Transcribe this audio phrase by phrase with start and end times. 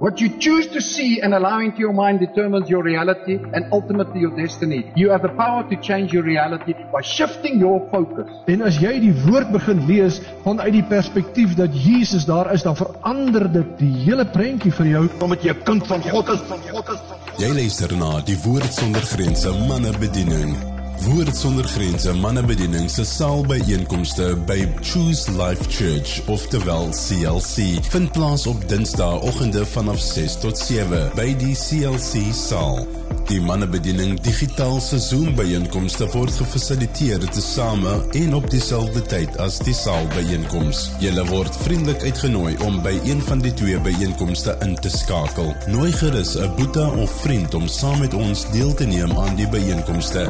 [0.00, 4.20] What you choose to see and allow into your mind determines your reality and ultimately
[4.20, 4.90] your destiny.
[4.96, 8.24] You have the power to change your reality by shifting your focus.
[8.48, 12.80] En as jy die woord begin lees vanuit die perspektief dat Jesus daar is, dan
[12.80, 16.64] verander dit die hele prentjie vir jou omdat jy 'n kind van God is, van
[16.72, 17.00] God is.
[17.36, 20.69] Jy luister na die Woord sonder grense manne bediening.
[21.00, 28.46] Woord sonder grense mannebediening se saalbyeenkomste by Choose Life Church of Well CLC vind plaas
[28.46, 32.86] op Dinsdagoggende vanaf 6 tot 7 by die CLC saal.
[33.30, 39.74] Die mannebediening digitaal se Zoom byeenkomste word gefasiliteer tesame en op dieselfde tyd as die
[39.74, 40.90] saalbyeenkoms.
[41.00, 45.54] Julle word vriendelik uitgenooi om by een van die twee byeenkomste in te skakel.
[45.66, 49.48] Nooi gerus 'n boetie of vriend om saam met ons deel te neem aan die
[49.48, 50.28] byeenkomste.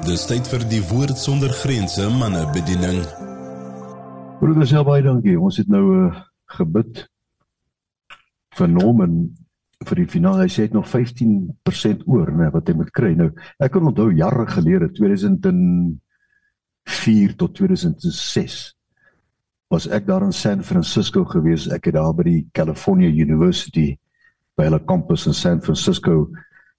[0.00, 3.02] Dis tyd vir die woord sonder grense manne bediening.
[4.40, 5.36] Broeders, ja baie dankie.
[5.36, 6.16] Ons het nou 'n uh,
[6.56, 7.04] gebid
[8.56, 9.36] vir Norman
[9.84, 10.42] vir die finale.
[10.42, 13.14] Hy sê hy het nog 15% oor, né, wat hy moet kry.
[13.14, 18.74] Nou, ek kan onthou jare gelede, 2004 tot 2006
[19.68, 21.68] was ek daar in San Francisco gewees.
[21.68, 23.98] Ek het daar by die California University
[24.56, 26.30] by hulle kampus in San Francisco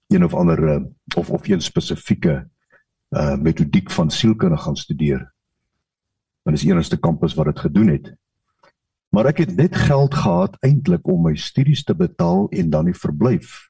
[0.08, 0.80] een of ander uh,
[1.16, 2.50] of of een spesifieke
[3.12, 5.32] uh metodiek van sielkunde gaan studeer.
[6.42, 8.14] Want dis enigste kampus wat dit gedoen het.
[9.12, 12.96] Maar ek het net geld gehad eintlik om my studies te betaal en dan die
[12.96, 13.68] verblyf.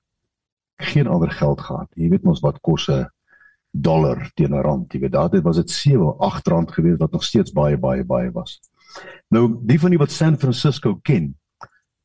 [0.78, 1.90] Geen ander geld gehad.
[1.98, 3.08] Jy weet mos wat kos 'n
[3.72, 4.92] dollar teen 'n rand.
[4.92, 8.30] Jy weet daardie was dit 7, 8 rand gewees wat nog steeds baie baie baie
[8.30, 8.60] was.
[9.28, 11.34] Nou die van die wat San Francisco ken,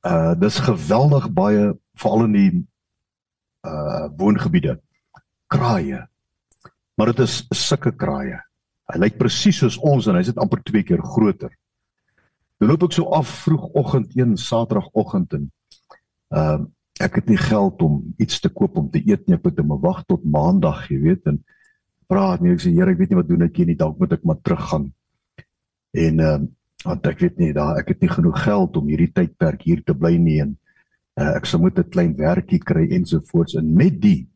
[0.02, 2.68] uh dis geweldig baie veral in die
[3.68, 4.82] uh woongebiede.
[5.48, 6.08] Kraaie,
[6.98, 8.40] maar dit is sulke kraaie.
[8.88, 11.52] Hy lyk presies soos ons en hy's net amper twee keer groter.
[12.58, 15.46] Dan loop ek so af vroegoggend een Saterdagoggend en
[16.34, 16.66] ehm uh,
[16.98, 19.36] ek het nie geld om iets te koop om te eet nie.
[19.36, 21.36] Ek moet net wag tot Maandag, jy weet, en
[22.10, 22.56] praat nie.
[22.56, 23.76] Ek sê Here, ek weet nie wat doen ek hier nie.
[23.78, 24.88] Dalk moet ek maar teruggaan.
[25.94, 26.48] En ehm uh,
[26.86, 29.96] want ek weet nie daar ek het nie genoeg geld om hierdie tydperk hier te
[29.98, 30.52] bly nie en
[31.18, 34.28] uh, ek sou moet 'n klein werkie kry ensovoorts en met die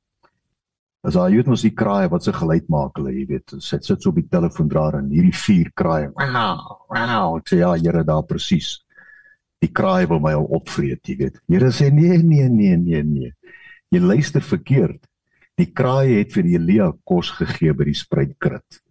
[1.02, 4.04] As jy weet mos die kraai wat se geluid maak hulle, jy weet, sit sit
[4.04, 6.12] so op die telefoondraer en hierdie vier kraai.
[6.14, 8.76] Wow, wow, sê ja, Here daar presies.
[9.62, 11.42] Die kraai wil my al opvreet, jy weet.
[11.50, 13.34] Here sê nee, nee, nee, nee, nee.
[13.92, 15.02] Jy luister verkeerd.
[15.58, 18.82] Die kraai het vir Elia kos gegee by die spruitkrit.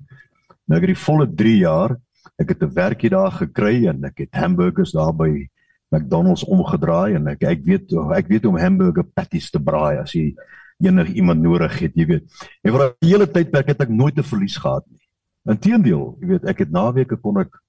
[0.66, 1.96] Nou ek het die volle 3 jaar,
[2.42, 5.46] ek het 'n werkie daar gekry en ek het hamburgers daar by
[5.90, 10.14] McDonald's omgedraai en ek ek weet ek weet hoe om hamburger patties te braai as
[10.14, 10.34] jy
[10.80, 12.48] enig iemand nodig het, jy weet.
[12.62, 15.00] En vir 'n hele tydperk het ek nooit 'n verlies gehad nie.
[15.44, 17.60] Inteendeel, jy weet, ek het naweke kon ek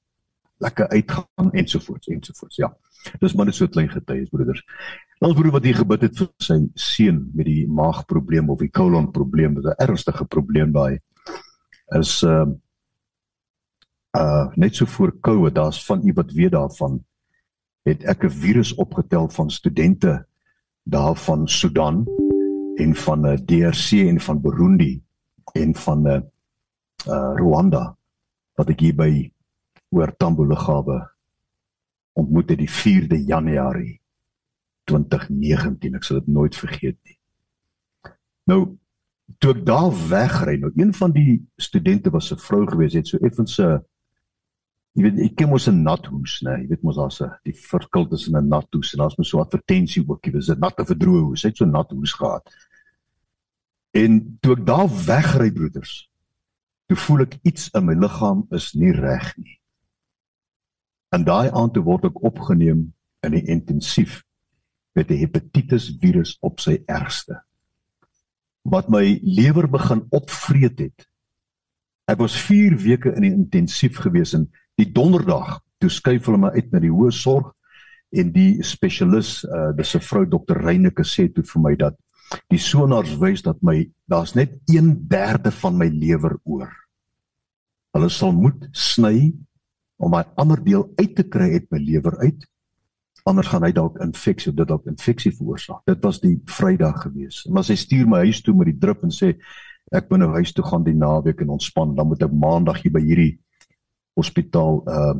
[0.61, 2.55] lekker uitgaan ensovoorts ensovoorts.
[2.55, 2.77] Ja.
[3.19, 4.61] Dis maar net so klein getuies, broeders.
[5.19, 9.55] Ons broer wat hier gebid het vir sy seun met die maagprobleem of die kolonprobleem,
[9.55, 10.99] dis 'n ernstige probleem daai.
[11.97, 12.45] Is uh
[14.17, 17.03] uh net so voor COVID, daar's van u wat weet daarvan
[17.83, 20.25] het ek 'n virus opgetel van studente
[20.83, 22.05] daar van Sudan
[22.77, 25.01] en van uh, DRC en van Burundi
[25.53, 26.19] en van uh,
[27.07, 27.97] uh, Rwanda
[28.59, 29.11] wat ek hier by
[29.91, 30.99] oor Tambo Lughawe
[32.13, 33.99] ontmoet het die 4de Januarie
[34.89, 37.17] 2019 ek sal dit nooit vergeet nie.
[38.49, 38.61] Nou
[39.39, 43.17] toe ek daar wegry nou een van die studente was 'n vrou gewees het so
[43.17, 43.79] effens 'n
[44.95, 48.07] jy weet ek ken mos 'n nathoes nê jy weet mos daar's 'n die verskil
[48.07, 51.23] tussen 'n nathoes en daar's mos so 'n advertensie ook jy weet 'n natte verdroë
[51.27, 52.43] hoes hy het so 'n nathoes gehad
[53.91, 56.07] En toe ek daar wegry broeders,
[56.87, 59.57] toe voel ek iets in my liggaam is nie reg nie.
[61.11, 62.85] En daai aand toe word ek opgeneem
[63.27, 64.21] in die intensief
[64.95, 67.41] met 'n hepatitis virus op sy ergste.
[68.63, 71.07] Wat my lewer begin opvreet het.
[72.07, 76.53] Ek was 4 weke in die intensief gewees en die donderdag toe skuif hulle my
[76.55, 77.51] uit na die hoë sorg
[78.11, 81.95] en die spesialis uh dis 'n vrou dokter Reyneke sê toe vir my dat
[82.51, 86.71] Die sonars wys dat my daar's net 1/3 van my lewer oor.
[87.95, 89.33] Hulle sal moet sny
[89.99, 92.47] om my ander deel uit te kry uit my lewer uit.
[93.27, 95.83] Anders gaan hy dalk infeksie, dit dalk infeksie veroorsaak.
[95.85, 97.43] Dit was die Vrydag gewees.
[97.49, 99.35] Maar sy stuur my huis toe met die drip en sê
[99.91, 101.95] ek moet nou huis toe gaan die naweek en ontspan.
[101.95, 103.35] Dan moet ek maandag hier by hierdie
[104.21, 105.19] hospitaal uh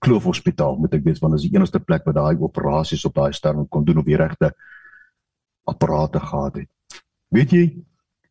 [0.00, 3.18] Kloof Hospitaal moet ek weet want dit is die enigste plek waar daai operasies op
[3.18, 4.48] daai sterm kon doen op die regte
[5.68, 7.02] apparate gehad het.
[7.36, 7.64] Weet jy,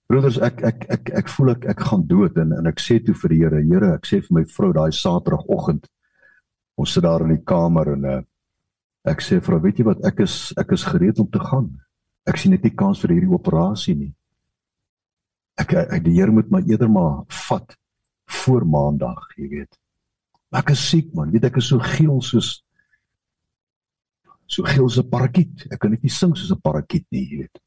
[0.10, 3.14] broeders, ek ek ek ek voel ek ek gaan dood en en ek sê toe
[3.22, 5.86] vir die Here, Here, ek sê vir my vrou daai Saterdagoggend
[6.82, 8.18] ons sit daar in die kamer en uh,
[9.08, 10.02] Ek sê vrou, weet jy wat?
[10.08, 11.70] Ek is ek is gereed om te gaan.
[12.28, 14.12] Ek sien net nie kans vir hierdie operasie nie.
[15.58, 17.78] Ek, ek die Here moet my eerder maar vat
[18.44, 19.80] voor maandag, jy weet.
[20.56, 22.62] Ek is siek man, weet ek is so geel soos
[24.48, 25.68] so geel so 'n parakiet.
[25.72, 27.60] Ek kan net nie sing soos 'n parakiet nie, jy weet.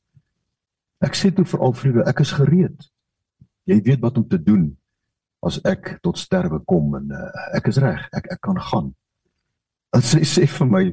[1.00, 2.90] Ek sê toe vir Alfrede, ek is gereed.
[3.66, 4.76] Jy weet wat om te doen
[5.42, 8.94] as ek tot sterwe kom en uh, ek is reg, ek ek kan gaan.
[9.96, 10.84] En sy sê vir my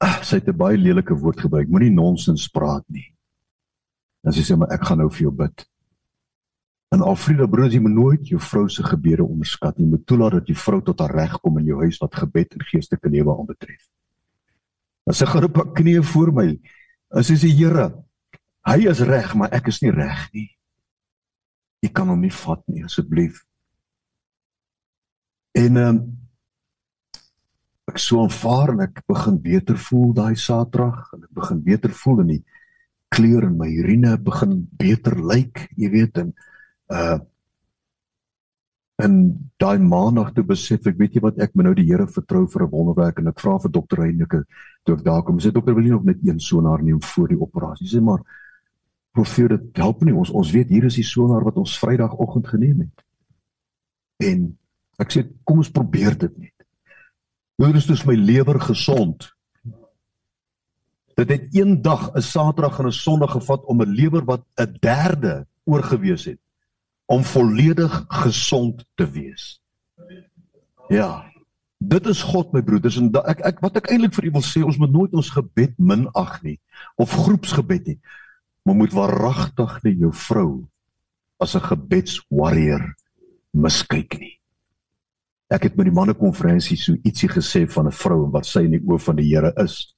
[0.00, 1.68] ah, sy het 'n baie lelike woord gebruik.
[1.68, 3.08] Moenie nonsens praat nie.
[4.24, 5.66] En sy sê maar ek gaan nou vir jou bid.
[6.92, 9.86] En Alfreda broers, jy moet nooit jou vrou se gebede onderskat nie.
[9.86, 12.56] Jy moet toelaat dat jou vrou tot haar reg kom in jou huis wat gebed
[12.58, 13.86] en geestelike lewe aanbetref.
[15.08, 16.48] En sy gaan op haar knieë voor my.
[17.16, 17.88] En sy sê Here,
[18.68, 20.50] hy is reg, maar ek is nie reg nie.
[21.82, 23.40] Jy kan hom nie vat nie asseblief.
[25.58, 26.02] En ehm um,
[27.90, 32.22] ek so aanvaar en ek begin beter voel daai Saterdag en ek begin beter voel
[32.22, 32.42] in die
[33.12, 36.30] kleur in my urine begin beter lyk, jy weet en
[36.92, 37.20] uh
[39.02, 39.14] en
[39.58, 42.62] daai maandag toe besef ek weet jy wat ek moet nou die Here vertrou vir
[42.62, 44.44] 'n wonderwerk en ek vra vir dokter Heineke
[44.84, 45.40] toe ek daar kom.
[45.40, 47.88] Sê dokter wil nie nog net een sonaar neem voor die operasie?
[47.88, 48.22] Sê maar
[49.16, 50.14] hoeveel dit help nie.
[50.14, 53.04] Ons ons weet hier is die sonaar wat ons Vrydagoggend geneem het.
[54.22, 54.58] En
[54.98, 56.66] ek sê kom ons probeer dit net.
[57.56, 59.32] Hoe is dus my lewer gesond.
[61.16, 64.76] Dit het een dag 'n Saterdag en 'n Sondag gevat om 'n lewer wat 'n
[64.80, 66.41] derde oorgewees het
[67.06, 69.60] om volledig gesond te wees.
[70.88, 71.24] Ja.
[71.78, 74.62] Dit is God my broeders en ek ek wat ek eintlik vir u wil sê
[74.62, 76.58] ons moet nooit ons gebed minag nie
[77.00, 77.98] of groepsgebed nie.
[78.62, 80.50] Maar moet waaragtig net jou vrou
[81.42, 82.94] as 'n gebedswarrior
[83.50, 84.38] miskyk nie.
[85.50, 88.84] Ek het met die mannekonferensie so ietsie gesê van 'n vrou wat sy in die
[88.86, 89.94] oë van die Here is.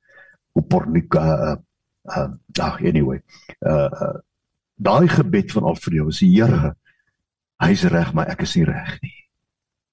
[0.54, 1.56] Hoe pornika uh
[2.04, 2.30] uh
[2.60, 3.20] ag anyway.
[3.60, 4.18] Uh, uh
[4.76, 6.74] daai gebed van Alfredo is die Here
[7.62, 9.16] Hy's reg, maar ek is nie reg nie.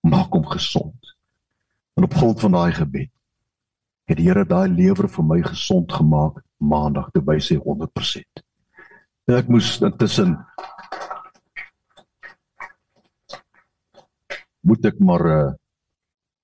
[0.08, 1.16] Maak hom gesond.
[1.98, 3.12] En op grond van daai gebed
[4.12, 8.44] het die Here daai lewer vir my gesond gemaak maandag te by sy 100%.
[9.30, 10.36] En ek moes intussen
[14.68, 15.54] moet ek maar uh,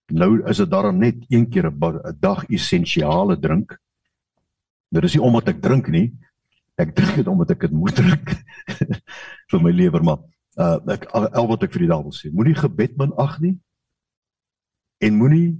[0.09, 3.75] nou is dit daarom net een keer 'n dag essensiale drink.
[4.89, 6.13] Dit is nie omdat ek drink nie.
[6.77, 8.31] Ek drink dit omdat ek dit moet drink
[9.51, 10.23] vir my lewer maar
[10.57, 13.57] uh ek al wat ek vir die dag wil sê, moenie gebed minag nie
[15.05, 15.57] en moenie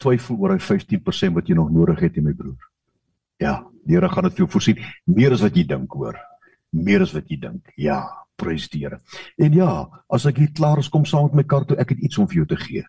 [0.00, 2.60] twyfel oor hy 15% wat jy nog nodig het, my broer.
[3.42, 6.16] Ja, die Here gaan dit vir jou voorsien, meer as wat jy dink hoor.
[6.74, 7.70] Meer as wat jy dink.
[7.80, 8.02] Ja,
[8.38, 9.00] prys die Here.
[9.38, 9.70] En ja,
[10.10, 12.28] as ek hier klaar is kom saam met my kar toe, ek het iets om
[12.30, 12.86] vir jou te gee.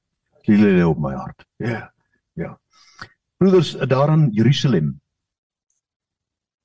[0.49, 1.45] Lê lê op my hart.
[1.61, 1.91] Ja.
[2.39, 2.55] Ja.
[3.37, 4.95] Broeders, daar in Jerusalem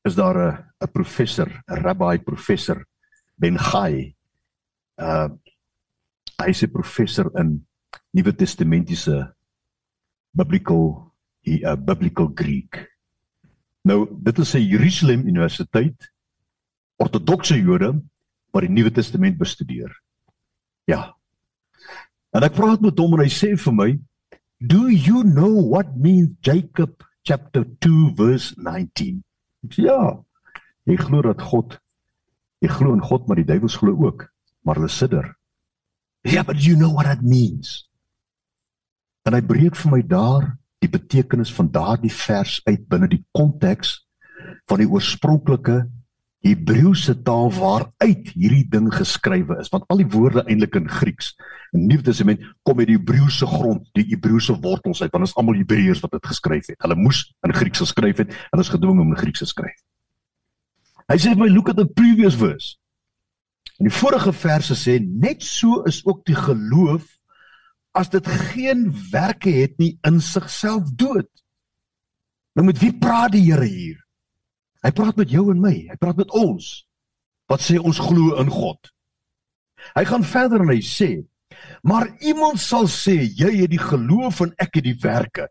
[0.04, 2.84] is daar 'n 'n professor, 'n rabbi professor
[3.36, 4.14] Ben Gai
[4.96, 5.28] uh
[6.42, 7.66] hy's 'n professor in
[8.12, 9.34] Nuwe Testamentiese
[10.34, 11.14] biblical
[11.44, 12.80] hy uh, biblical Greek.
[13.84, 16.12] Nou, dit is 'n Jerusalem Universiteit
[16.96, 18.02] ortodokse Jode
[18.52, 19.90] wat die Nuwe Testament bestudeer.
[20.86, 21.14] Ja.
[22.30, 23.98] En ek praat met hom en hy sê vir my,
[24.58, 29.22] "Do you know what means Jacob chapter 2 verse 19?"
[29.64, 30.24] Ek sê, "Ja.
[30.86, 31.80] Jy glo dat God
[32.60, 34.33] jy glo in God, maar die duiwels glo ook."
[34.64, 35.34] Maar hulle sidder.
[36.24, 37.84] Ja, but you know what that means.
[39.24, 40.54] En hy breek vir my daar
[40.84, 43.98] die betekenis van daardie vers uit binne die konteks
[44.68, 45.84] van die oorspronklike
[46.44, 51.32] Hebreëse taal waaruit hierdie ding geskrywe is want al die woorde eintlik in Grieks
[51.72, 55.36] in Nuwe Testament kom uit die Hebreëse grond die Hebreëse wortels uit want dit is
[55.40, 59.00] almal Hebreërs wat dit geskryf het hulle moes in Grieks geskryf het hulle is gedwing
[59.00, 59.80] om in Grieks te skryf
[61.08, 62.76] hy sê my look at the previous verse
[63.78, 67.04] die vorige verse sê net so is ook die geloof
[67.94, 71.30] as dit geen werke het nie in sigself dood.
[72.54, 74.00] Nou met wie praat die Here hier?
[74.84, 75.74] Hy praat met jou en my.
[75.90, 76.84] Hy praat met ons.
[77.50, 78.90] Wat sê ons glo in God?
[79.94, 81.24] Hy gaan verder en hy sê:
[81.82, 85.48] "Maar iemand sal sê jy het die geloof en ek het die werke.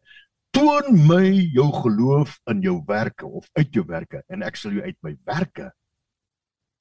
[0.53, 4.84] Toon my jou geloof in jou werke of uit jou werke en ek sal jou
[4.84, 5.72] uit my werke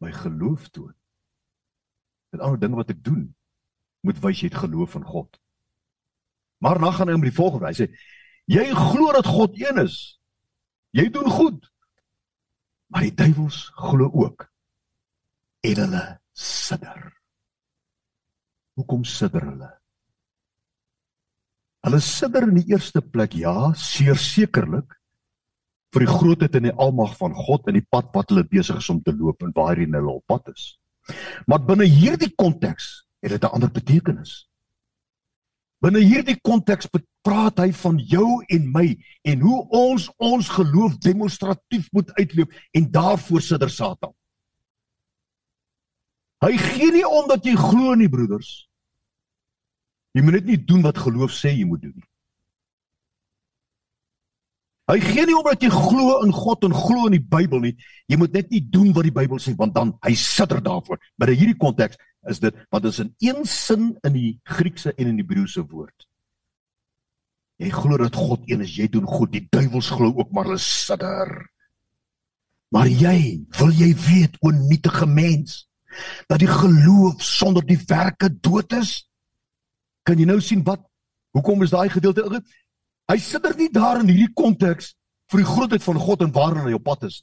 [0.00, 0.94] my geloof toon."
[2.32, 3.26] Dit ander ding wat ek doen
[4.02, 5.36] moet wys jy het geloof in God.
[6.62, 7.68] Maar dan gaan hy om die volgende.
[7.70, 7.86] Hy sê
[8.50, 9.98] jy glo dat God een is.
[10.96, 11.68] Jy doen goed.
[12.92, 14.48] Maar die duiwels glo ook.
[15.62, 16.02] En hulle
[16.34, 17.12] sidder.
[18.78, 19.70] Hoekom sidder hulle?
[21.82, 24.98] Hulle sidder in die eerste plek, ja, sekerlik
[25.92, 28.90] vir die grootheid en die almag van God en die pad wat hulle besig is
[28.92, 30.70] om te loop en waarheen hulle op pad is.
[31.46, 34.48] Maar binne hierdie konteks het dit 'n ander betekenis.
[35.82, 36.86] Binne hierdie konteks
[37.22, 38.86] praat hy van jou en my
[39.22, 44.14] en hoe ons ons geloof demonstratief moet uitleef en daarvoor sidder Satan.
[46.42, 48.68] Hy gee nie om dat jy glo nie broeders.
[50.12, 52.08] Jy moet net nie doen wat geloof sê jy moet doen nie.
[54.90, 57.74] Hy gee nie omdat jy glo in God en glo in die Bybel nie.
[58.10, 60.98] Jy moet net nie doen wat die Bybel sê want dan hy sidder daarvoor.
[61.16, 64.90] Maar in hierdie konteks is dit want dit is in een sin in die Griekse
[64.96, 66.08] en in die Hebreëse woord.
[67.62, 69.30] Jy glo dat God een is, jy doen goed.
[69.30, 71.30] Die duiwels glo ook maar hulle sidder.
[72.72, 75.66] Maar jy, wil jy weet o nietige mens
[76.26, 79.02] dat die geloof sonder die werke dood is?
[80.08, 80.82] Kan jy nou sien wat
[81.36, 82.24] hoekom is daai gedeelte
[83.10, 84.94] Hy sitter nie daar in hierdie konteks
[85.32, 87.22] vir die grootheid van God en waar hy op pad is.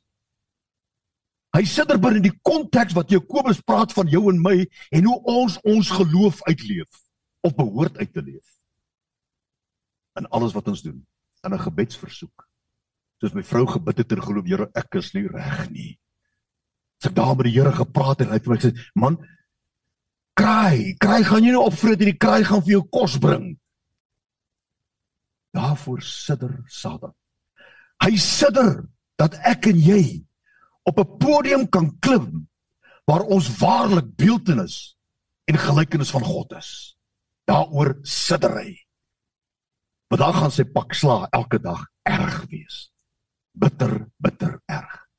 [1.55, 4.57] Hy sitter binne die konteks wat Jakobus praat van jou en my
[4.93, 7.01] en hoe ons ons geloof uitleef
[7.47, 8.45] of behoort uit te leef.
[10.19, 10.99] In alles wat ons doen,
[11.45, 12.47] in 'n gebedsversoek.
[13.19, 15.99] Soos my vrou gebid het en geloof, Here, ek is nie reg nie.
[17.01, 19.17] Sy daar met die Here gepraat en hy het vir my gesê, "Man,
[20.35, 23.59] kraai, kraai gaan jy nie opvreet en die kraai gaan vir jou kos bring."
[25.55, 27.13] Daarvoor sidder Satan.
[28.03, 28.85] Hy sidder
[29.19, 30.03] dat ek en jy
[30.87, 32.47] op 'n podium kan klim
[33.05, 34.95] waar ons waarlik beeltenis
[35.49, 36.97] en gelykenis van God is.
[37.45, 38.77] Daaroor sidder hy.
[40.09, 42.91] Want dan gaan sy pak sla elke dag erg wees.
[43.53, 45.09] Bitter, bitter erg.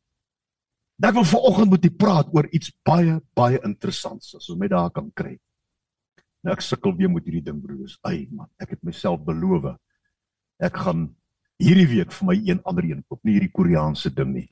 [1.01, 4.91] Ek wil vanoggend met u praat oor iets baie baie interessants as ons met daar
[4.91, 5.39] kan kry.
[6.45, 7.97] Nou ek sukkel weer met hierdie ding broers.
[8.05, 9.73] Ai man, ek het myself beloof
[10.61, 11.09] ek gaan
[11.61, 14.49] hierdie week vir my een ander een koop, nie hierdie Koreaanse ding nie.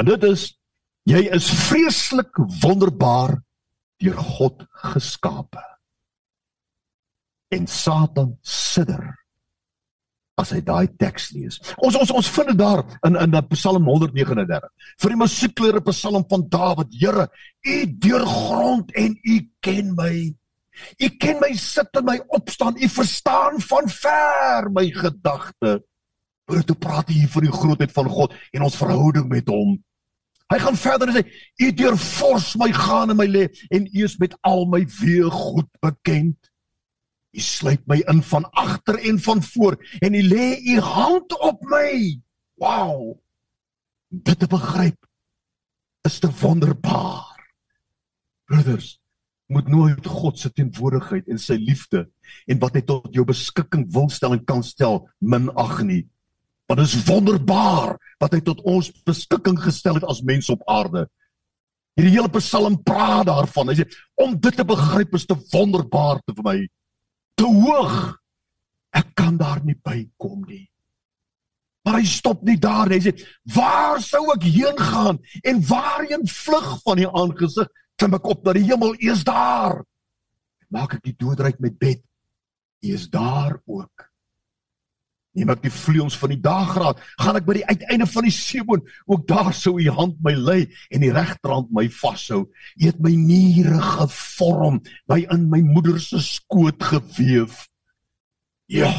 [0.00, 0.52] En dit is
[1.08, 3.36] jy is vreeslik wonderbaar
[4.02, 5.62] deur God geskape.
[7.54, 9.12] En Satan sidder
[10.40, 11.60] as hy daai teks lees.
[11.78, 14.70] Ons ons ons vind dit daar in in Psalm 139.
[15.02, 17.28] Vir die musiekleer op Psalm van Dawid, Here,
[17.62, 20.34] U deurgrond en U ken my.
[20.98, 22.76] U ken my sit en my opstaan.
[22.76, 25.80] U verstaan van ver my gedagte.
[26.50, 29.78] Oor toe praat hy hier van die grootheid van God en ons verhouding met hom.
[30.52, 31.22] Hy gaan verder en sê:
[31.64, 35.70] U deurfors my gaan en my lê en U is met al my weë goed
[35.84, 36.50] bekend.
[37.34, 41.64] U sluit my in van agter en van voor en U lê U hand op
[41.70, 42.20] my.
[42.60, 43.16] Wow.
[44.08, 45.00] Dit te begryp
[46.04, 47.32] is te wonderbaar.
[48.44, 49.00] Brothers,
[49.46, 52.06] moet nooit God se teenwoordigheid en sy liefde
[52.48, 56.02] en wat hy tot jou beskikking wil stel en kan stel minag nie.
[56.68, 61.04] Want dit is wonderbaar wat hy tot ons beskikking gestel het as mens op aarde.
[61.94, 63.70] Hierdie hele Psalm praat daarvan.
[63.70, 66.58] Hy sê om dit te begryp is te wonderbaar te vir my.
[67.38, 67.98] Te hoog.
[68.94, 70.64] Ek kan daar nie bykom nie.
[71.84, 72.98] Maar hy stop nie daar nie.
[72.98, 78.26] Hy sê waar sou ek heen gaan en waarheen vlug van die aangesig klim ek
[78.30, 79.82] op na die hemel, U is daar.
[80.72, 82.02] Maak ek die doodryk met bed.
[82.84, 84.08] U is daar ook.
[85.34, 88.84] Neem ek die vleuels van die daggraad, gaan ek by die uiteinde van die seeboon,
[89.10, 90.60] ook daar sou U hand my lei
[90.94, 92.44] en die regterhand my vashou.
[92.46, 94.78] U het my niere gevorm,
[95.10, 97.64] my in my moeder se skoot geweef.
[98.70, 98.92] Ja.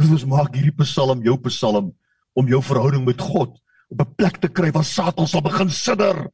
[0.00, 1.92] Dis maak hierdie Psalm jou Psalm
[2.34, 3.54] om jou verhouding met God
[3.90, 6.30] op 'n plek te kry waar Satan sal begin sidder.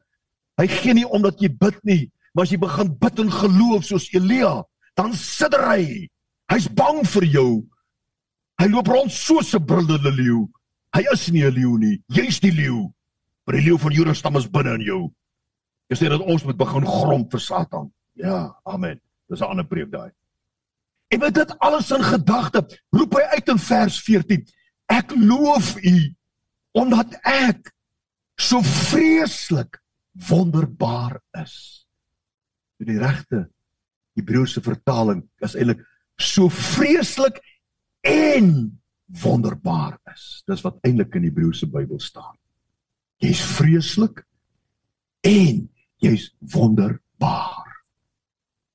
[0.56, 4.08] Hy gee nie omdat jy bid nie, maar as jy begin bid in geloof soos
[4.16, 4.64] Elia,
[4.96, 6.08] dan sidder hy.
[6.52, 7.50] Hy's bang vir jou.
[8.60, 10.48] Hy loop rond soos 'n brullende leeu.
[10.96, 12.92] Hy is nie 'n leeu nie, jy's die leeu.
[13.44, 15.12] Maar die leeu van Juda stam is binne in jou.
[15.90, 17.92] Jy sê dat ons moet begin grom vir Satan.
[18.14, 19.00] Ja, amen.
[19.28, 20.10] Dis 'n ander preek daai.
[21.08, 24.46] En met dit alles in gedagte, roep hy uit in vers 14:
[24.86, 26.14] Ek loof U
[26.72, 27.72] omdat ek
[28.36, 29.78] so vreeslik
[30.28, 31.86] wonderbaar is.
[32.82, 33.46] Die regte
[34.16, 35.82] Hebreëse vertaling is eintlik
[36.16, 37.40] so vreeslik
[38.06, 38.80] en
[39.22, 40.42] wonderbaar is.
[40.48, 42.36] Dis wat eintlik in die Hebreëse Bybel staan.
[43.22, 44.24] Jy's vreeslik
[45.26, 45.66] en
[46.04, 47.64] jy's wonderbaar.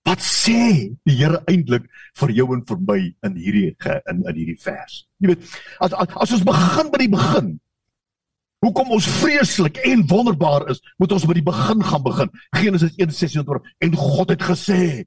[0.07, 1.85] Wat sê die Here eintlik
[2.17, 3.69] vir jou en vir my in hierdie
[4.09, 5.03] in in hierdie vers?
[5.21, 7.51] Jy weet, as as, as ons begin by die begin,
[8.61, 12.29] Hoekom ons vreeslik en wonderbaar is, moet ons by die begin gaan begin.
[12.53, 15.05] Genesis 1:26 en God het gesê: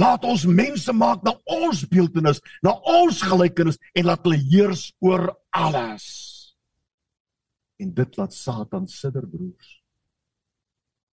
[0.00, 5.28] Laat ons mense maak na ons beeldenis, na ons gelykenis en laat hulle heers oor
[5.52, 6.06] alles.
[7.80, 9.76] En dit laat Satan sidder broers.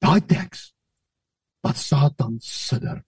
[0.04, 0.72] Daai teks
[1.66, 3.02] wat Satan sidder.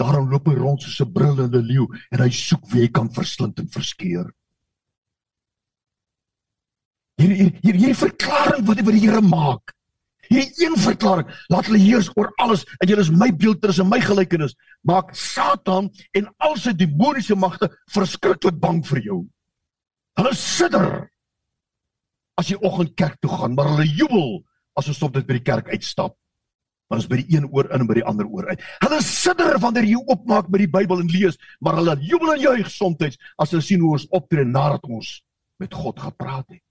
[0.00, 3.58] Daarom loop hy rond soos 'n brullende leeu en hy soek wie hy kan verslind
[3.58, 4.32] en verskeur.
[7.16, 9.72] Hier hier hier hierdie verklaring wat die Here maak.
[10.26, 14.00] Hierdie een verklaring, laat hulle heers oor alles en julle is my beeldtenis en my
[14.02, 19.20] gelykenis, maak Satan en al sy demoniese magte verskriklik bang vir jou.
[20.18, 21.06] Hulle sidder
[22.36, 24.42] as jy oggend kerk toe gaan, maar hulle jubel
[24.76, 26.18] as ons op dit by die kerk uitstap.
[26.90, 28.60] Maar ons by die een oor in en by die ander oor uit.
[28.84, 32.68] Hulle sidder wanneer jy oopmaak met die Bybel en lees, maar hulle jubel en juig
[32.70, 35.16] soms as hulle sien hoe ons optree nadat ons
[35.62, 36.65] met God gepraat het.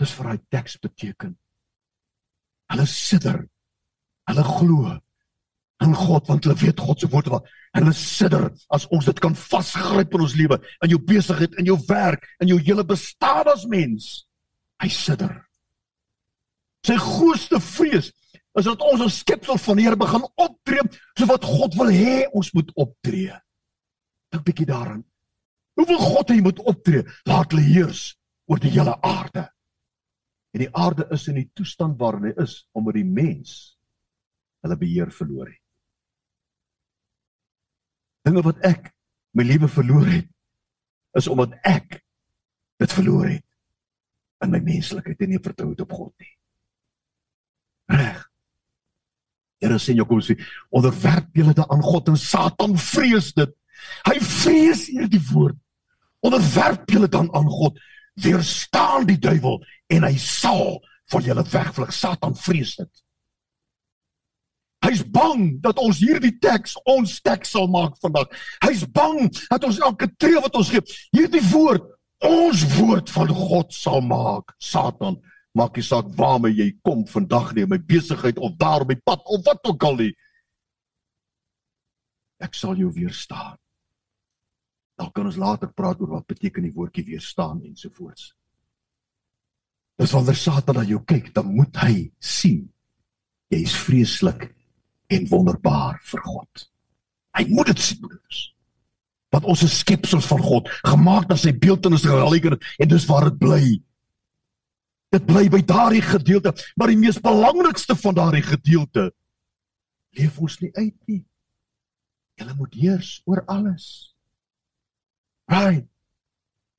[0.00, 1.34] Dis vir hy teks beteken.
[2.72, 3.44] Hulle sidder.
[4.28, 4.94] Hulle glo
[5.84, 7.48] in God want hulle weet God se woord wat.
[7.76, 11.78] Hulle sidder as ons dit kan vasgryp in ons lewe, in jou besigheid, in jou
[11.88, 14.24] werk, in jou hele bestaan as mens.
[14.82, 15.34] Hy sidder.
[16.84, 18.12] Sy grootste vrees
[18.54, 20.84] is dat ons as skepsel van die Here begin optree
[21.18, 23.34] so wat God wil hê ons moet optree.
[24.30, 25.02] Dink bietjie daaraan.
[25.74, 27.02] Hoe wil God hê jy moet optree?
[27.26, 28.12] Laat hulle heers
[28.46, 29.48] oor die hele aarde.
[30.54, 33.74] En die aarde is in die toestand waarin hy is omdat die mens
[34.62, 35.62] hulle beheer verloor het.
[38.24, 38.92] Dinge wat ek
[39.34, 40.30] my lewe verloor het
[41.18, 41.98] is omdat ek
[42.80, 43.44] dit verloor het
[44.44, 46.32] in my menslikheid en nie vertrou het op God nie.
[47.98, 48.22] Reg.
[49.62, 50.38] Here sê Jakobus sê
[50.74, 53.50] onderwerp julle te aan God en Satan vrees dit.
[54.06, 55.58] Hy vrees hierdie woord.
[56.24, 57.80] Onderwerp julle dan aan God
[58.20, 60.78] weerstaan die duiwel en hy sal
[61.12, 61.92] van julle wegvlug.
[61.92, 63.02] Satan vrees dit.
[64.84, 68.28] Hy's bang dat ons hierdie teks ons teks sal maak vandag.
[68.66, 70.84] Hy's bang dat ons elke tree wat ons gee,
[71.16, 71.88] hierdie woord
[72.24, 74.54] ons woord van God sal maak.
[74.62, 75.18] Satan,
[75.56, 79.24] maak nie saak waarmee jy kom vandag nie, my besigheid of daar op my pad
[79.24, 80.12] of wat ook al nie.
[82.42, 83.56] Ek sal jou weerstaan.
[84.98, 88.32] Dan kan ons later praat oor wat beteken die woordjie weerstaan ensovoorts.
[89.98, 92.64] Dis wanneer Satan na jou kyk, dan moet hy sien
[93.52, 94.48] jy is vreeslik
[95.12, 96.66] en wonderbaar vir God.
[97.38, 98.40] Hy moet dit sien broers.
[99.34, 103.28] Want ons is skepsels van God, gemaak na sy beeldenis en gelykenis en dis waar
[103.28, 103.64] dit bly.
[105.14, 109.10] Dit bly by daardie gedeelte, maar die mees belangrikste van daardie gedeelte
[110.14, 111.22] leef ons nie uit nie.
[112.38, 114.13] Jy moet heers oor alles.
[115.50, 115.86] Right.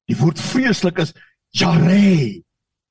[0.10, 1.14] Die woord vreeslik is
[1.56, 2.44] jare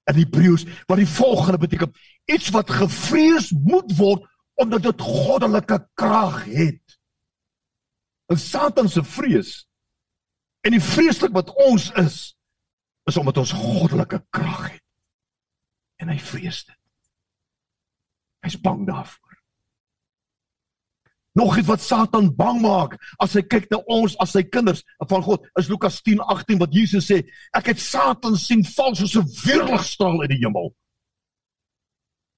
[0.04, 1.94] in Hebreëus wat die volgende beteken
[2.30, 4.26] iets wat gevrees moet word
[4.60, 6.98] omdat dit goddelike krag het.
[8.32, 9.66] 'n Satan se vrees
[10.64, 12.36] en die vreeslik wat ons is
[13.04, 14.82] is omdat ons goddelike krag het.
[16.00, 16.80] En hy vrees dit.
[18.44, 19.23] Hy's bang daarvoor.
[21.34, 25.22] Nog iets wat Satan bang maak as hy kyk na ons as sy kinders van
[25.26, 27.24] God is Lukas 10:18 wat Jesus sê
[27.58, 30.70] ek het Satan sien val soos 'n weerligstraal uit die hemel.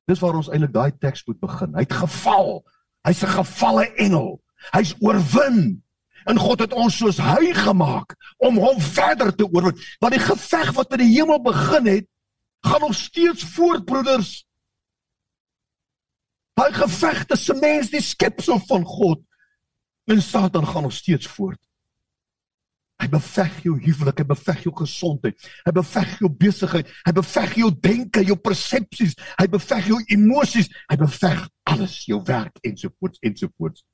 [0.08, 1.74] Dis waar ons eintlik daai teks moet begin.
[1.74, 2.64] Hy het geval.
[3.04, 4.40] Hy's 'n gevalle engel.
[4.72, 5.82] Hy's oorwin.
[6.24, 9.76] En God het ons soos hy gemaak om hom verder te oorwin.
[10.00, 12.06] Want die geveg wat in die hemel begin het,
[12.60, 14.46] gaan nog steeds voort, broeders.
[16.56, 19.22] Daai geveg tussen mens die skepsel van God
[20.08, 21.60] en Satan gaan nog steeds voort.
[22.96, 27.68] Hy beveg jou huwelik, hy beveg jou gesondheid, hy beveg jou besigheid, hy beveg jou
[27.84, 33.84] denke, jou persepsies, hy beveg jou emosies, hy beveg alles, jou werk ensovoorts ensovoorts.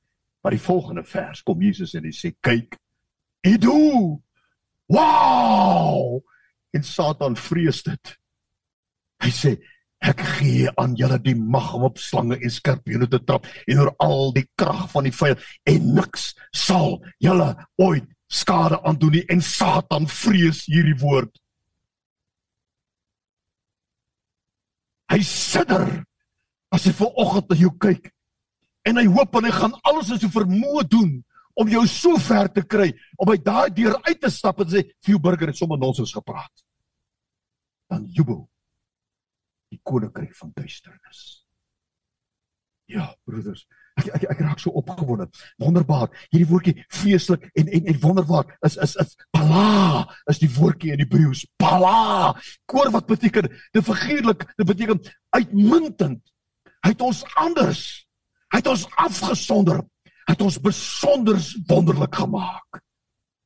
[0.43, 2.79] Maar die volgende vers kom Jesus en hy sê kyk,
[3.43, 4.21] Edu!
[4.87, 6.21] Wow!
[6.71, 8.15] En Satan vrees dit.
[9.23, 9.57] Hy sê
[10.03, 13.93] Ek gee aan julle die mag om op slange en skorpioene te trap en oor
[14.03, 19.43] al die krag van die vyand en niks sal julle ooit skade aandoen nie en
[19.45, 21.31] Satan vrees hierdie woord.
[25.13, 25.87] Hy sidder
[26.73, 28.09] as hy vanoggend na jou kyk
[28.89, 31.19] en hy hoop en hy gaan alles in sy vermoë doen
[31.55, 34.83] om jou so ver te kry om by daai deur uit te stap en sê
[34.83, 36.51] vir jou burger het sommer nonsens gepraat.
[37.87, 38.49] Dan jubel
[39.73, 41.43] die koninkryk van duisternis.
[42.91, 43.63] Ja, broeders,
[43.97, 45.29] ek ek, ek raak so opgewonde.
[45.61, 46.11] Wonderbaar.
[46.33, 51.01] Hierdie woordjie feeslik en en en wonderbaar is is is pala is die woordjie in
[51.01, 51.45] Hebreëus.
[51.61, 52.33] Pala.
[52.69, 55.01] Koor wat beteken dit figuurlik, dit beteken
[55.37, 56.21] uitmuntend.
[56.83, 57.83] Hy het ons anders.
[58.51, 59.83] Hy het ons afgesonder.
[60.23, 62.79] het ons besonder wonderlik gemaak.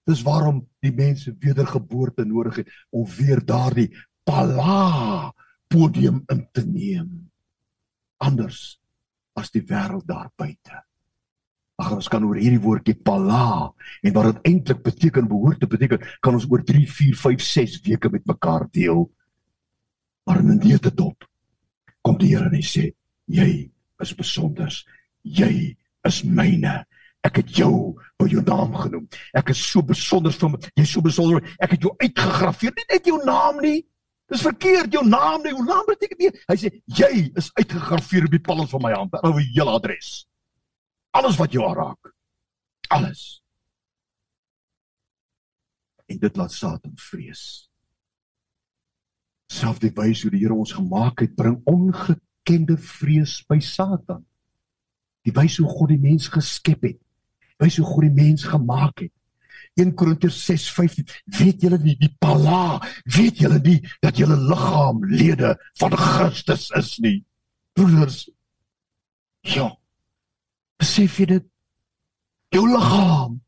[0.06, 3.90] Dis waarom die mense wedergeboorte nodig het om weer daardie
[4.24, 5.34] pala
[5.68, 7.10] podium in te neem.
[8.24, 8.80] Anders
[9.38, 10.82] as die wêreld daar buite.
[11.78, 13.70] Ag ons kan oor hierdie woordjie pala
[14.02, 17.80] en wat dit eintlik beteken behoort te beteken, kan ons oor 3, 4, 5, 6
[17.86, 19.06] weke met mekaar deel.
[20.26, 21.28] Maar in 'n neete dop
[22.02, 22.94] kom die Here en hy sê,
[23.28, 23.70] jy
[24.02, 24.72] is besonder.
[25.24, 25.76] Jy
[26.08, 26.86] is myne.
[27.26, 29.08] Ek het jou by jou naam genoem.
[29.36, 30.58] Ek is so besonder vir my.
[30.76, 31.44] Jy's so besonder.
[31.60, 32.74] Ek het jou uitgegraveer.
[32.78, 33.82] Nie net jou naam nie.
[34.28, 35.46] Dis verkeerd jou naam.
[35.48, 36.32] Jou naam beteken nie.
[36.50, 39.16] Hy sê jy is uitgegraveer op die palms van my hand.
[39.24, 40.28] Ou hele adres.
[41.16, 42.12] Alles wat jou aanraak.
[42.94, 43.42] Alles.
[46.08, 47.44] En dit laat Satan vrees.
[49.52, 54.26] Selfs die wys hoe die Here ons gemaak het, bring ongekende vrees by Satan.
[55.28, 57.00] Die wys hoe God die mens geskep het
[57.62, 59.14] wys hoe God die mens gemaak het.
[59.78, 61.06] 1 Korintiërs 6:15
[61.40, 62.80] weet julle nie die pala
[63.16, 67.20] weet julle nie dat julle liggaam lede van Christus is nie?
[67.78, 68.26] Broeders
[69.48, 69.72] ja
[70.78, 71.46] besef jy dit?
[72.54, 73.42] Jou liggaam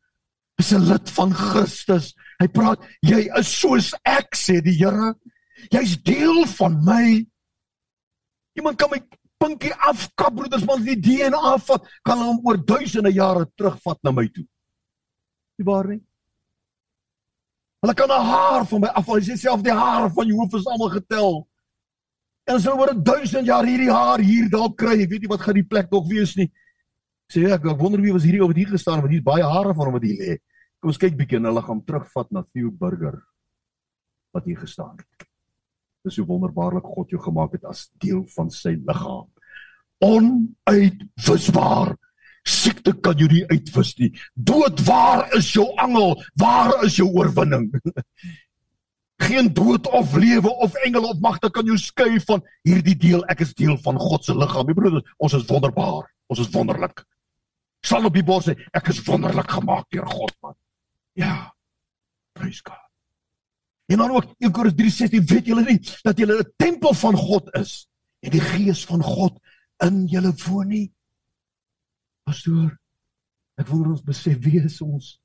[0.59, 2.13] is 'n lid van Christus.
[2.39, 5.15] Hy praat jy is soos ek sê die Here.
[5.71, 7.25] Jy's deel van my.
[8.55, 8.99] Iemand kan my
[9.39, 14.27] pinkie afkap broeders man die DNA vat kan hom oor duisende jare terugvat na my
[14.27, 14.45] toe.
[15.57, 16.01] Nie waar nie?
[17.79, 19.19] Hulle kan 'n haar van my afval.
[19.19, 21.47] Jy sê self die hare van jou hoof is almal getel.
[22.45, 25.53] En as hulle oor 1000 jaar hierdie haar hier dalk kry, weet jy wat gaan
[25.53, 26.51] die plek nog wees nie.
[27.31, 29.85] Sê ek, ek wonder wie was hierdie oor hier gestaan want hier's baie hare van
[29.85, 30.37] hom wat hier lê.
[30.81, 33.19] Kom ons kyk bietjie en hulle gaan terugvat na Theo Burger
[34.33, 35.27] wat hier gestaan het.
[36.03, 39.27] Dis hoe wonderbaarlik God jou gemaak het as deel van sy liggaam.
[40.03, 41.95] Onuitwisbaar.
[42.47, 44.11] Siekte kan jy nie uitwis nie.
[44.33, 46.15] Dood, waar is jou angel?
[46.39, 47.69] Waar is jou oorwinning?
[49.27, 53.23] Geen dood of lewe of engele of magte kan jou skei van hierdie deel.
[53.27, 54.67] Ek is deel van God se liggaam.
[54.69, 56.07] My broeders, ons is wonderbaar.
[56.31, 57.03] Ons is wonderlik.
[57.83, 60.55] Sal op die bors sê, ek is wonderlik gemaak deur God, man.
[61.19, 61.49] Ja.
[62.37, 62.85] Prys God.
[63.89, 67.49] En dan ook 1 Korintiërs 3:16 weet julle nie dat julle 'n tempel van God
[67.57, 67.87] is
[68.19, 69.39] en die gees van God
[69.83, 70.91] in julle woon nie.
[72.29, 72.69] Pastoor,
[73.57, 75.15] ek wonder ons besef wie is ons?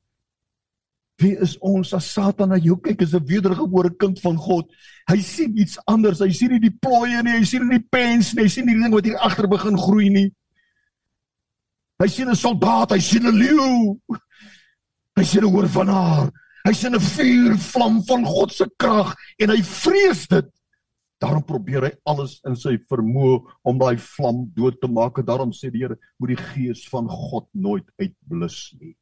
[1.21, 4.71] Wie is ons as Satan na jou kyk as 'n wedergebore kind van God?
[5.07, 6.19] Hy sien iets anders.
[6.19, 8.75] Hy sien nie die plooie nie, hy sien nie die pens nie, hy sien nie
[8.75, 10.33] die ding wat hier agter begin groei nie.
[12.01, 14.01] Hy sien 'n soldaat, hy sien 'n leeu.
[15.17, 16.33] Hy sien 'n oorwinnaar.
[16.67, 20.47] Hy sien 'n vuurvlam van God se krag en hy vrees dit.
[21.25, 25.23] Daarom probeer hy alles in sy vermoë om daai vlam dood te maak.
[25.25, 28.93] Daarom sê die Here, moet die gees van God nooit uitblus nie.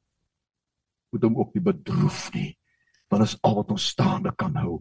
[1.11, 2.53] Moet hom ook nie bedroef nie.
[3.11, 4.79] Want is al wat ons staande kan hou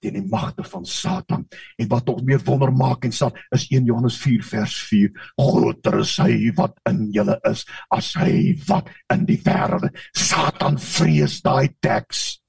[0.00, 1.42] teen die magte van Satan.
[1.76, 5.10] En wat nog meer wonder maak en sal is 1 Johannes 4 vers 4.
[5.36, 9.90] Groter is hy wat in julle is as hy wat in die wêreld.
[10.16, 12.43] Satan vrees daai teks.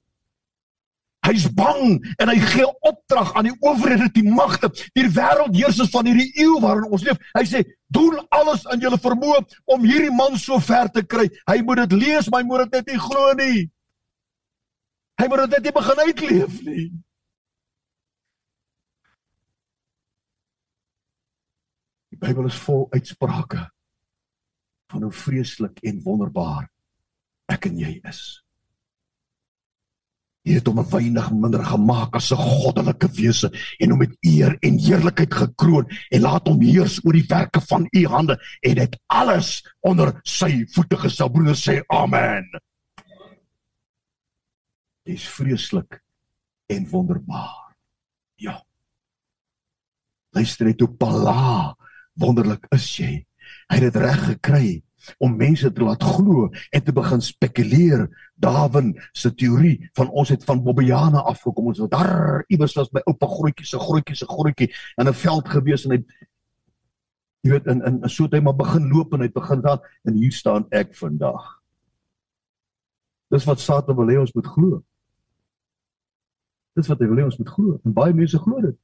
[1.26, 6.28] Hy's bang en hy gee opdrag aan die owerhede, die magte, die wêreldheersers van hierdie
[6.44, 7.18] eeu waarin ons leef.
[7.34, 9.42] Hy sê: "Doen alles in julle vermoë
[9.74, 11.26] om hierdie man so ver te kry.
[11.50, 13.66] Hy moet dit lees, maar hy moet dit net nie glo nie.
[15.18, 16.86] Hy moet dit net nie begin uitleef nie."
[22.14, 23.66] Die Bybel is vol uitsprake
[24.92, 26.70] van hoe vreeslik en wonderbaar
[27.50, 28.45] ek en jy is.
[30.46, 34.56] Hy het hom 'n weinig minder gemaak as 'n goddelike wese en hom met eer
[34.62, 38.98] en heerlikheid gekroon en laat hom heers oor die werke van u hande en dit
[39.06, 41.30] alles onder sy voete gestel.
[41.30, 42.46] Broeder sê amen.
[45.02, 46.02] Dit is vreeslik
[46.66, 47.76] en wonderbaar.
[48.36, 48.62] Ja.
[50.30, 51.76] Luister net hoe Pala
[52.14, 53.26] wonderlik is jy.
[53.68, 54.85] Hy het dit reg gekry
[55.18, 58.06] om mense te laat glo en te begin spekuleer.
[58.34, 61.66] Darwin se teorie van ons het van Bobbiane afgekom.
[61.72, 65.48] Ons het daar iewers was by oupa grootjie se grootjie se grootjie in 'n veld
[65.48, 66.04] gewees en hy
[67.42, 70.32] jy weet in in so hy maar begin loop en hy begin daar en hier
[70.32, 71.62] staan ek vandag.
[73.30, 74.82] Dis wat Satan wil hê ons moet glo.
[76.76, 77.80] Dis wat hy wil hê ons moet glo.
[77.84, 78.76] En baie mense glo dit.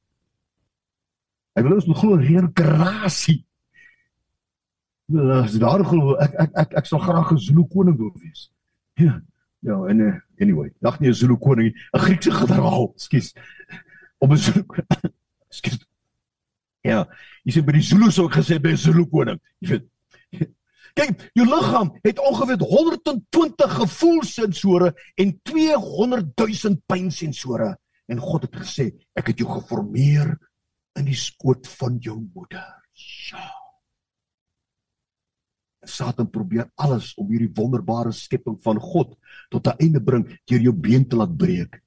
[1.53, 3.43] Hy wil ons glo reïnkarnasie.
[5.13, 8.49] As daar glo ek ek ek ek sal graag 'n Zulu koning wil wees.
[8.97, 9.21] Ja.
[9.63, 13.33] Ja, en uh, anyway, dag nie 'n Zulu koning, 'n Griekse generaal, skus.
[14.17, 14.65] Om 'n Zulu
[15.57, 15.77] Skus.
[16.83, 17.05] Ja,
[17.45, 19.39] jy sê by die Zulu sou ek gesê by 'n Zulu koning.
[19.61, 19.87] Jy weet.
[20.97, 27.71] Kyk, jou liggaam het ongeveer 120 gevoelsensore en 200 000 pynsensore.
[28.11, 30.35] En God het gesê, ek het jou geformeer
[30.99, 32.67] in die skoot van jou moeder.
[33.31, 33.62] Ja.
[35.85, 39.15] Satan probeer alles om hierdie wonderbare skepping van God
[39.49, 41.81] tot 'n einde bring deur jou been te laat breek.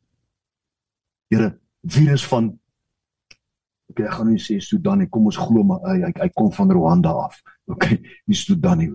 [1.30, 2.58] Here, virus van
[3.86, 5.08] Ok, ek gaan nie sê Sudan nie.
[5.08, 7.38] Kom ons glo maar hy, hy hy kom van Rwanda af.
[7.70, 7.86] Ok,
[8.28, 8.90] nie Sudan nie.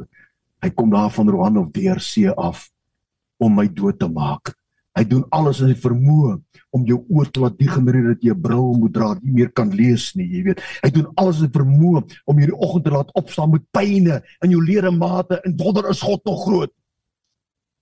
[0.61, 2.67] Hy kom daar van Rwanda of DRC af
[3.41, 4.53] om my dood te maak.
[5.01, 6.35] Hy doen alles in sy vermoë
[6.77, 9.71] om jou oor te laat degenereer dat jy 'n bril moet dra, nie meer kan
[9.73, 10.61] lees nie, jy weet.
[10.83, 14.51] Hy doen alles in sy vermoë om hierdie oggend te laat opstaan met pyne in
[14.51, 16.71] jou ledemate en donder is God nog groot.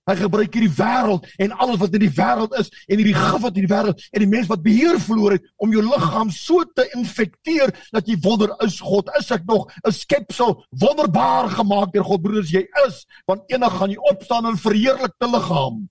[0.08, 3.54] Hy gebruik hierdie wêreld en alles wat in die wêreld is en hierdie gif wat
[3.54, 6.88] in die wêreld en die mens wat beheer verloor het om jou liggaam so te
[6.96, 12.22] infekteer dat jy wonder is God is ek nog 'n skepsel wonderbaar gemaak deur God
[12.22, 15.84] broeders jy is want eendag gaan jy opstaan in verheerlikte liggaam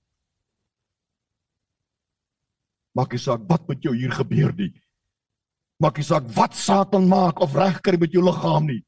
[3.00, 4.74] Maak nie saak wat met jou hier gebeur nie.
[5.80, 8.82] Maak nie saak wat Satan maak of regkry met jou liggaam nie.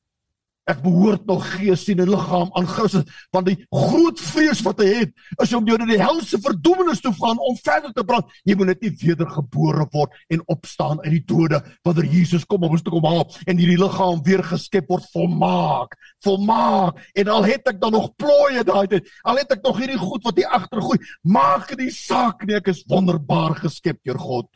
[0.72, 5.42] Ek behoort nog gees en liggaam aan Christus want die groot vrees wat hy het
[5.44, 8.30] is om jou in die helse verdoemenis te gaan om verder te brand.
[8.48, 12.78] Jy moet net nie wedergebore word en opstaan uit die dode wanneer Jesus kom om
[12.78, 15.98] ons te kom haal en hierdie liggaam weer geskep word volmaak.
[16.24, 17.02] Volmaak.
[17.18, 20.24] En al het ek dan nog plooie daai tyd, al het ek nog hierdie goed
[20.28, 24.50] wat hier agter groei, maak dit nie saak nie, ek is wonderbaar geskep deur God.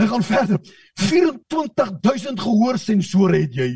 [0.00, 0.60] Hy gaan verder.
[0.96, 3.70] 24000 gehoorsensore het jy.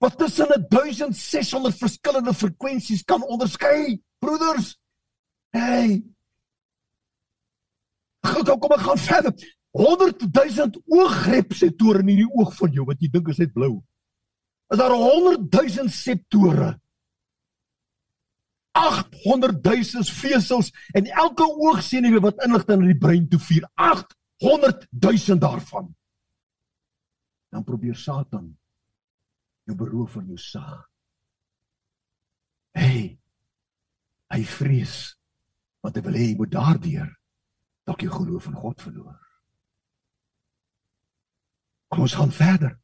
[0.00, 4.74] Wat tussen 1600 verskillende frekwensies kan onderskei, broeders.
[5.56, 6.02] Hey.
[8.20, 9.48] Goed, kom ek gaan verder.
[9.76, 13.78] 100 000 oogreseptore in hierdie oog van jou wat jy dink is net blou.
[14.72, 16.74] Is daar 100 000 septore?
[18.76, 23.66] 800 000 vesels en elke oogsenuwee wat inligting in die brein toevoer.
[24.40, 25.90] 100 000 daarvan.
[27.50, 28.50] Dan probeer Satan
[29.66, 30.84] jou beroof van jou sag.
[32.74, 33.16] Hey.
[34.30, 35.16] Hy vrees
[35.82, 37.08] wat hy wil hê jy moet daardeur
[37.88, 39.16] dalk jou geloof in God verloor.
[41.90, 42.76] Kom ons gaan verder.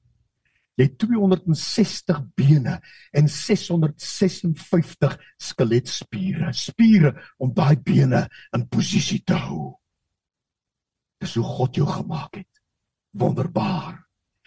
[0.77, 2.75] Jy het 260 bene
[3.16, 9.77] en 656 skeletspiere, spiere om daai bene in posisie te hou.
[11.22, 12.61] Dis hoe God jou gemaak het.
[13.16, 14.07] Wonderbaar.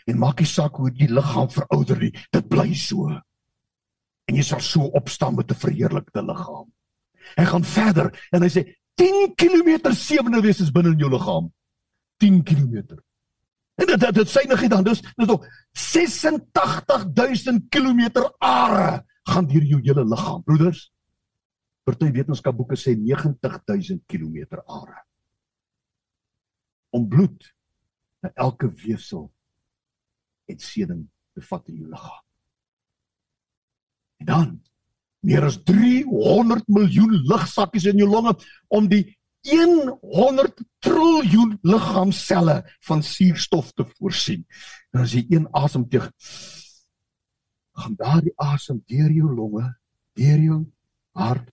[0.09, 3.09] En maak nie saak hoe die liggaam verouder nie, dit bly so.
[4.29, 6.71] En jy sal so opstaan met 'n verheerlikte liggaam.
[7.35, 8.63] Hy gaan verder en hy sê
[8.95, 11.53] 10 km sewende wees is binne in jou liggaam.
[12.17, 12.99] 10 km.
[13.75, 19.45] En dit dit, dit sê nog nie dan dis dis nog 86000 km are gaan
[19.47, 20.91] deur jou hele liggaam, broeders.
[21.83, 25.08] Party wetenskapboeke sê 90000 km are
[26.89, 27.53] om bloed
[28.23, 29.29] na elke weefsel
[30.49, 32.25] en seding te vat in jou liggaam.
[34.19, 34.49] En dan
[35.19, 38.35] meer as 300 miljoen lugsakkies in jou longe
[38.67, 39.05] om die
[39.49, 44.45] 100 triljoen liggaamselle van suurstof te voorsien.
[44.91, 46.09] En as jy een asem teeg
[47.79, 49.63] gaan daardie asem deur jou longe,
[50.19, 50.59] deur jou
[51.15, 51.47] hart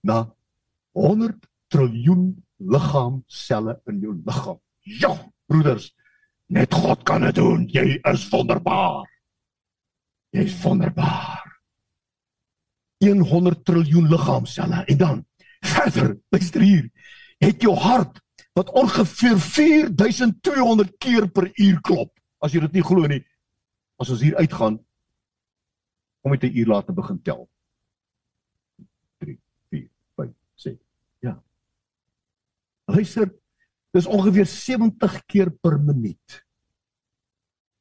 [0.00, 0.22] na
[0.96, 4.60] 100 triljoen liggaamselle in jou liggaam.
[5.00, 5.14] Ja,
[5.46, 5.90] broeders,
[6.46, 7.66] net God kan dit doen.
[7.68, 9.08] Jy is wonderbaar.
[10.30, 11.46] Jy is wonderbaar.
[13.00, 15.24] 100 triljoen liggaamselle en dan
[15.60, 16.90] verder, luister hier.
[17.40, 18.20] Het jou hart
[18.52, 22.12] wat ongeveer 4200 keer per uur klop.
[22.40, 23.22] As jy dit nie glo nie,
[24.00, 24.78] as ons hier uitgaan,
[26.20, 27.48] kom dit 'n uur later begin tel.
[29.18, 29.38] 3
[29.70, 30.76] 4 5 6.
[31.20, 31.42] Ja.
[32.90, 33.30] Luister,
[33.90, 36.38] Dis ongeveer 70 keer per minuut.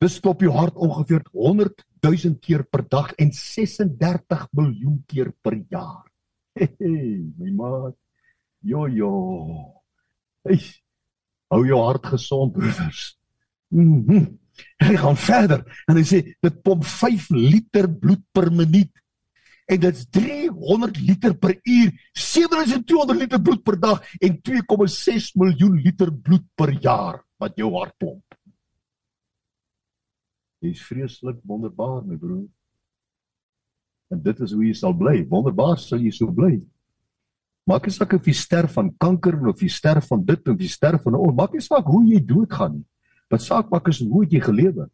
[0.01, 5.59] Dis klop jou hart ongeveer 100 000 keer per dag en 36 miljoen keer per
[5.69, 6.05] jaar.
[6.59, 7.95] Hey, my maat.
[8.65, 9.11] Jo jo.
[10.43, 10.59] Hey.
[11.53, 13.15] Hou jou hart gesond, broers.
[13.71, 14.05] Mhm.
[14.09, 14.27] Mm
[14.83, 18.89] hy gaan verder en hy sê dit pomp 5 liter bloed per minuut
[19.69, 26.09] en dit's 300 liter per uur, 7200 liter bloed per dag en 2,6 miljoen liter
[26.11, 28.23] bloed per jaar wat jou hart pomp.
[30.59, 32.47] Dis vreeslik wonderbaar, my broer.
[34.09, 35.21] En dit is hoe jy sal bly.
[35.29, 36.57] Wonderbaar sal jy so bly.
[37.69, 40.69] Maak nie saak of jy sterf van kanker of jy sterf van dit of jy
[40.73, 42.87] sterf van 'n maak nie saak hoe jy doodgaan nie.
[43.29, 44.89] Wat saak maak is hoe jy gelewe.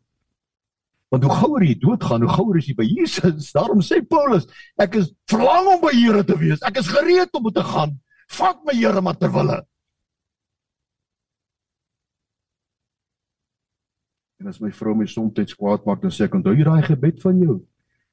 [1.13, 3.51] Want hoe gouer jy doodgaan, hoe gouer is jy by Jesus.
[3.55, 4.47] Daarom sê Paulus,
[4.81, 6.63] ek is verlang om by Here te wees.
[6.65, 7.95] Ek is gereed om te gaan.
[8.39, 9.61] Vat my Here maar ter wille.
[14.41, 17.21] En as my vrou my soms kwaad maak, dan sê ek, "Onthou jy daai gebed
[17.21, 17.61] van jou?"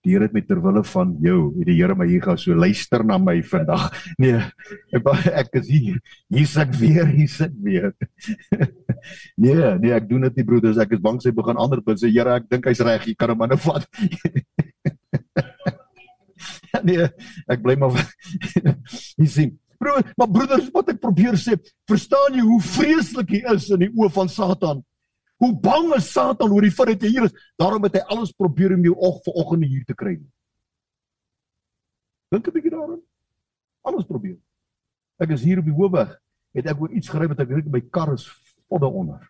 [0.02, 2.56] Die Here het met ter wille van jou, het die Here my hier gaan so
[2.58, 3.90] luister na my vandag.
[4.22, 4.40] Nee,
[4.98, 5.06] ek
[5.44, 6.00] ek is hier.
[6.32, 7.92] Hier sit weer, hier sit weer.
[9.42, 12.10] nee, nee, ek doen dit nie broeders, ek is bang sy begin ander punt sê,
[12.10, 13.86] Here, ek dink hy's reg, jy kan hom net vat.
[16.88, 17.06] nee,
[17.46, 17.94] ek bly maar
[19.20, 21.54] Jy sien, broer, maar broeders, wat ek probeer sê,
[21.90, 24.82] verstaan jy hoe vreeslik hy is in die oë van Satan?
[25.42, 27.34] Hoe bang is Satan oor die feit dat jy hier is?
[27.58, 30.14] Daarom het hy alles probeer om jou og vanoggend hier te kry.
[32.30, 33.02] Dink 'n bietjie daaraan.
[33.82, 34.38] Alles probeer.
[35.18, 36.14] Ek is hier op die hoofweg.
[36.54, 38.28] Het ek oor iets gery wat ek weet my kar is
[38.68, 39.26] vol daaronder.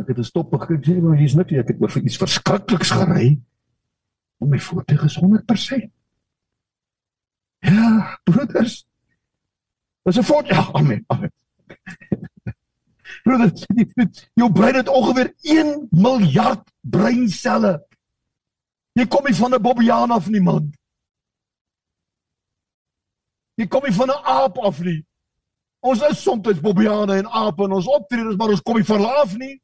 [0.00, 3.40] Ek het 'n stop gekyk sê maar hier's niks ek het oor iets verskrikliks gery.
[4.40, 5.92] En my voertuig is 100%.
[7.60, 8.86] Ja, broeders.
[10.04, 10.46] Dis 'n fout.
[10.46, 11.04] Ja, amen.
[11.08, 11.32] Amen.
[13.26, 13.50] Broeder,
[14.40, 17.74] jou brein het ongeveer 1 miljard breinselle.
[18.94, 20.70] Jy kom nie van 'n bobbejaan af nie, man.
[23.58, 25.02] Jy kom nie van 'n aap af nie.
[25.80, 29.36] Ons is soms bobbejane en ape en ons optredes, maar ons kom nie van af
[29.36, 29.60] nie.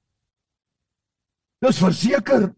[1.59, 2.55] Dis verseker.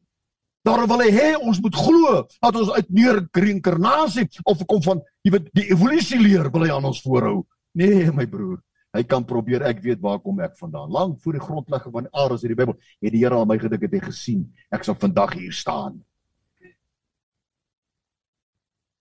[0.64, 5.02] Daarom wil hy hê ons moet glo dat ons uit meer reïnkarnasie of kom van,
[5.22, 7.42] jy weet, die evolusie leer wil hy aan ons voorhou.
[7.72, 8.62] Nee, my broer.
[8.94, 10.92] Hy kan probeer ek weet waar kom ek vandaan.
[10.94, 13.56] Lank voor die grondlegging van die aarde in die Bybel het die Here al my
[13.58, 14.44] gedink het hy gesien.
[14.70, 15.98] Ek sal vandag hier staan.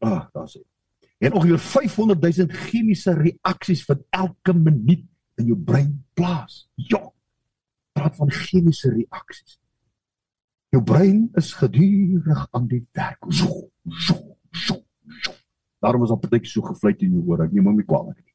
[0.04, 0.64] Ah, oh, daar sê.
[1.24, 5.06] En ongeveer 500 000 chemiese reaksies vir elke minuut
[5.40, 6.66] in jou brein plaas.
[6.90, 7.06] Ja.
[7.94, 9.60] Praat van chemiese reaksies.
[10.74, 13.22] Jou brein is gedurig aan die werk.
[13.30, 14.18] So, so,
[14.50, 14.82] so,
[15.22, 15.38] so.
[15.86, 17.46] Daarom is op dit so gevlei in jou oor.
[17.46, 18.33] Ek neem hom nie kwaad nie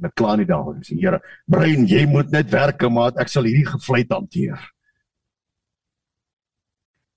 [0.00, 3.68] met kla nie daar sê Here brein jy moet net werk maar ek sal hierdie
[3.68, 4.60] gevleit hanteer.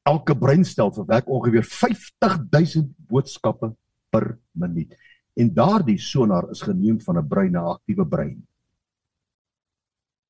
[0.03, 3.71] Elke breinstel verwerk ongeveer 50000 boodskappe
[4.11, 4.91] per minuut.
[5.39, 8.47] En daardie sonar is geneem van 'n brein 'n aktiewe brein.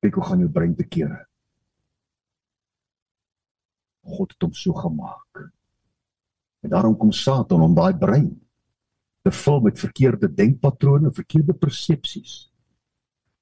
[0.00, 1.26] Kyk hoe gaan jou brein te kere.
[4.04, 5.50] God het hom so gemaak.
[6.62, 8.43] En daarom kom Satan om daai brein
[9.24, 12.50] te vul met verkeerde denkpatrone, verkeerde persepsies.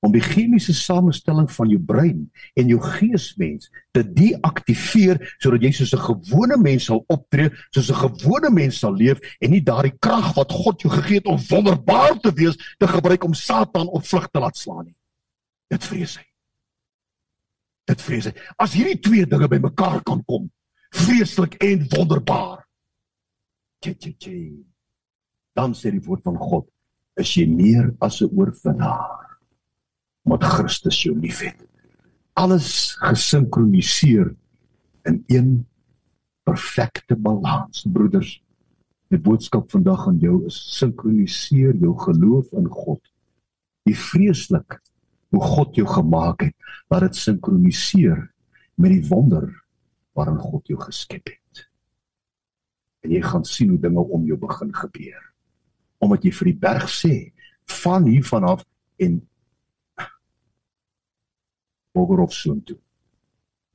[0.03, 2.23] Om die chemiese samestelling van jou brein
[2.59, 8.03] en jou geesmens te deaktiveer sodat jy soos 'n gewone mens sal optree, soos 'n
[8.07, 12.18] gewone mens sal leef en nie daardie krag wat God jou gegee het om wonderbaar
[12.21, 14.97] te wees te gebruik om Satan op vlug te laat slaan nie.
[15.71, 16.27] Dit vrees hy.
[17.87, 18.35] Dit vrees hy.
[18.59, 20.51] As hierdie twee dinge bymekaar kan kom,
[20.90, 22.66] vreeslik en wonderbaar.
[23.79, 24.72] Tjie tjie tjie
[25.57, 26.67] dan sê die woord van God,
[27.21, 29.38] is jy meer as 'n oorwinnaar
[30.25, 31.59] omdat Christus jou liefhet.
[32.38, 34.35] Alles gesinkroniseer
[35.03, 35.67] in een
[36.47, 38.43] perfekte balans, broeders.
[39.09, 43.01] Die boodskap vandag aan jou is sinkroniseer jou geloof in God.
[43.85, 44.79] Die vreeslik
[45.29, 46.55] hoe God jou gemaak het,
[46.88, 48.31] laat dit sinkroniseer
[48.75, 49.51] met die wonder
[50.15, 51.67] waarin God jou geskep het.
[53.03, 55.32] En jy gaan sien hoe dinge om jou begin gebeur
[56.03, 57.15] omdat jy vir die berg sê
[57.83, 58.65] van hier vanaf
[59.03, 59.21] en
[61.93, 62.79] Bogorov soontoe.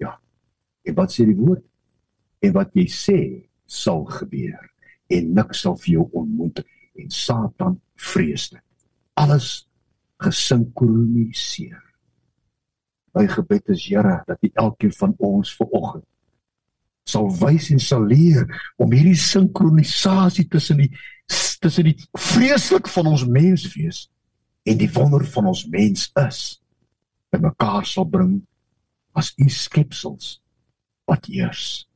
[0.02, 0.16] Ja.
[0.84, 1.62] En wat sê die woord?
[2.42, 3.20] En wat jy sê
[3.70, 4.64] sal gebeur
[5.14, 7.78] en niks sal vir jou onmoontlik en Satan
[8.10, 8.64] vrees dit.
[9.22, 9.68] Alles
[10.24, 11.84] gesinkroniseer.
[13.14, 16.06] My gebed is Here dat U elkeen van ons vanoggend
[17.08, 18.44] sal wys en sal leer
[18.82, 20.90] om hierdie sinkronisasie tussen die
[21.60, 24.08] tussen die vreeslik van ons menswees
[24.68, 26.42] en die wonder van ons mens is
[27.32, 28.40] by mekaar sal bring
[29.18, 30.38] as u skepsels
[31.10, 31.88] wat eers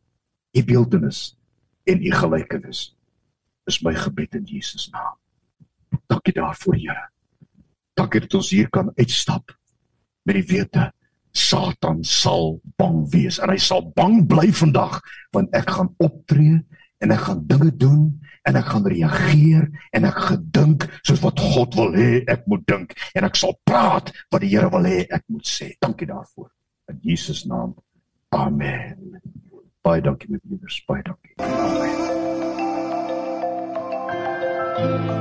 [0.57, 1.31] u beeldenis
[1.89, 2.91] en u gelykenis
[3.69, 5.15] is my gebed in Jesus naam.
[6.09, 7.09] Dankie daarvoor Here.
[7.93, 9.53] Dankie dat ons hier kan uitstap
[10.25, 10.89] met die wete
[11.31, 14.99] Satan sal bang wees en hy sal bang bly vandag
[15.35, 16.59] want ek gaan optree
[17.01, 18.01] en ek gaan dinge doen
[18.47, 22.95] en ek gaan reageer en ek gedink soos wat God wil hê ek moet dink
[23.17, 25.73] en ek sal praat wat die Here wil hê ek moet sê.
[25.81, 26.49] Dankie daarvoor.
[26.91, 27.75] In Jesus naam.
[28.35, 29.21] Amen.
[29.81, 30.81] Baie dankie my broers.
[30.87, 31.35] Baie dankie.
[31.41, 31.91] Amen.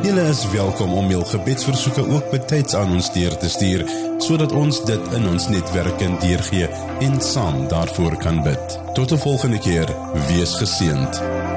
[0.00, 3.84] Julle is welkom om julle gebedsversoeke ook betyds aan ons deur te stuur
[4.20, 6.68] sodat ons dit in ons netwerk kan deurgee
[7.04, 8.78] en saam daarvoor kan bid.
[8.96, 9.88] Tot 'n volgende keer,
[10.28, 11.49] wees geseënd.